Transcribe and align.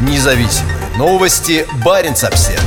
Независимые 0.00 0.76
новости. 0.96 1.66
Барин 1.84 2.12
обсерва 2.12 2.60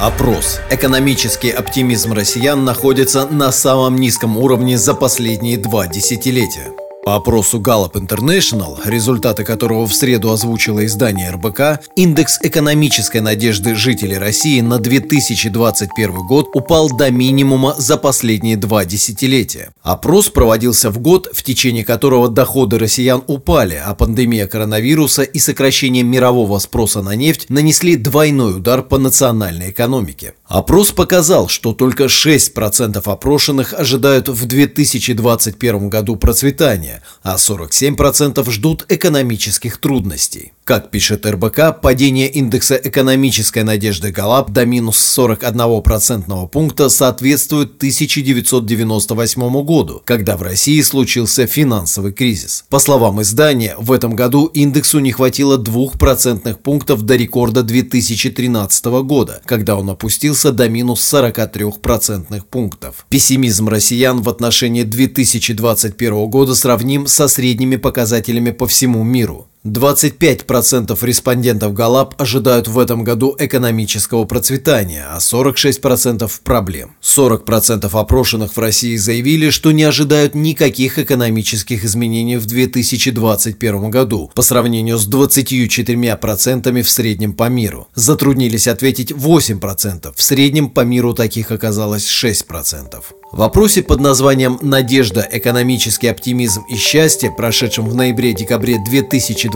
Опрос. 0.00 0.60
Экономический 0.70 1.50
оптимизм 1.50 2.12
россиян 2.12 2.62
находится 2.64 3.26
на 3.26 3.50
самом 3.52 3.96
низком 3.96 4.36
уровне 4.36 4.76
за 4.76 4.92
последние 4.92 5.56
два 5.56 5.86
десятилетия. 5.86 6.72
По 7.04 7.16
опросу 7.16 7.60
Gallup 7.60 7.92
International, 7.96 8.78
результаты 8.86 9.44
которого 9.44 9.86
в 9.86 9.94
среду 9.94 10.30
озвучило 10.32 10.86
издание 10.86 11.32
РБК, 11.32 11.84
индекс 11.96 12.38
экономической 12.42 13.20
надежды 13.20 13.74
жителей 13.74 14.16
России 14.16 14.62
на 14.62 14.78
2021 14.78 16.26
год 16.26 16.48
упал 16.54 16.88
до 16.88 17.10
минимума 17.10 17.74
за 17.76 17.98
последние 17.98 18.56
два 18.56 18.86
десятилетия. 18.86 19.74
Опрос 19.82 20.30
проводился 20.30 20.90
в 20.90 20.98
год, 20.98 21.28
в 21.30 21.42
течение 21.42 21.84
которого 21.84 22.28
доходы 22.28 22.78
россиян 22.78 23.22
упали, 23.26 23.82
а 23.84 23.94
пандемия 23.94 24.46
коронавируса 24.46 25.24
и 25.24 25.38
сокращение 25.38 26.02
мирового 26.02 26.58
спроса 26.58 27.02
на 27.02 27.14
нефть 27.14 27.50
нанесли 27.50 27.96
двойной 27.96 28.56
удар 28.56 28.82
по 28.82 28.96
национальной 28.96 29.72
экономике. 29.72 30.32
Опрос 30.46 30.90
показал, 30.92 31.48
что 31.48 31.74
только 31.74 32.04
6% 32.04 33.02
опрошенных 33.04 33.74
ожидают 33.74 34.30
в 34.30 34.46
2021 34.46 35.88
году 35.90 36.16
процветания, 36.16 36.93
а 37.22 37.36
47% 37.36 38.50
ждут 38.50 38.86
экономических 38.88 39.78
трудностей. 39.78 40.52
Как 40.64 40.90
пишет 40.90 41.26
РБК, 41.26 41.80
падение 41.82 42.26
индекса 42.26 42.80
экономической 42.82 43.64
надежды 43.64 44.10
Галап 44.10 44.50
до 44.50 44.64
минус 44.64 44.96
41% 45.18 46.48
пункта 46.48 46.88
соответствует 46.88 47.76
1998 47.76 49.62
году, 49.62 50.00
когда 50.06 50.38
в 50.38 50.42
России 50.42 50.80
случился 50.80 51.46
финансовый 51.46 52.12
кризис. 52.12 52.64
По 52.70 52.78
словам 52.78 53.20
издания, 53.20 53.74
в 53.78 53.92
этом 53.92 54.16
году 54.16 54.46
индексу 54.46 55.00
не 55.00 55.12
хватило 55.12 55.58
2% 55.58 56.54
пунктов 56.56 57.02
до 57.02 57.16
рекорда 57.16 57.62
2013 57.62 58.84
года, 59.02 59.42
когда 59.44 59.76
он 59.76 59.90
опустился 59.90 60.50
до 60.50 60.70
минус 60.70 61.00
43% 61.12 62.42
пунктов. 62.50 63.04
Пессимизм 63.10 63.68
россиян 63.68 64.22
в 64.22 64.30
отношении 64.30 64.82
2021 64.82 66.26
года 66.30 66.54
сравним 66.84 67.06
со 67.06 67.28
средними 67.28 67.76
показателями 67.76 68.50
по 68.50 68.66
всему 68.66 69.04
миру. 69.04 69.46
25% 69.66 70.98
респондентов 71.06 71.72
ГАЛАП 71.72 72.20
ожидают 72.20 72.68
в 72.68 72.78
этом 72.78 73.02
году 73.02 73.34
экономического 73.38 74.26
процветания, 74.26 75.06
а 75.10 75.18
46% 75.18 76.30
проблем. 76.44 76.94
40% 77.02 77.88
опрошенных 77.98 78.54
в 78.54 78.60
России 78.60 78.96
заявили, 78.96 79.48
что 79.48 79.72
не 79.72 79.84
ожидают 79.84 80.34
никаких 80.34 80.98
экономических 80.98 81.82
изменений 81.84 82.36
в 82.36 82.44
2021 82.44 83.88
году 83.88 84.30
по 84.34 84.42
сравнению 84.42 84.98
с 84.98 85.08
24% 85.08 86.82
в 86.82 86.90
среднем 86.90 87.32
по 87.32 87.48
миру. 87.48 87.88
Затруднились 87.94 88.68
ответить 88.68 89.12
8%, 89.12 90.12
в 90.14 90.22
среднем 90.22 90.68
по 90.68 90.80
миру 90.80 91.14
таких 91.14 91.50
оказалось 91.50 92.06
6%. 92.06 93.02
В 93.34 93.42
опросе 93.42 93.82
под 93.82 93.98
названием 93.98 94.60
«Надежда, 94.62 95.26
экономический 95.28 96.06
оптимизм 96.06 96.62
и 96.70 96.76
счастье», 96.76 97.32
прошедшем 97.32 97.88
в 97.88 97.92
ноябре-декабре 97.92 98.78
2020 98.88 99.53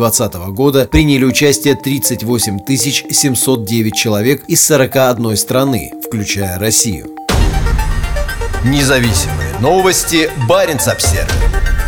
года, 0.55 0.87
приняли 0.87 1.25
участие 1.25 1.75
38 1.75 2.59
709 3.11 3.95
человек 3.95 4.45
из 4.49 4.65
41 4.65 5.37
страны, 5.37 5.93
включая 6.07 6.59
Россию. 6.59 7.09
Независимые 8.65 9.59
новости. 9.61 10.31
Барин 10.49 10.79
обсервис 10.87 11.88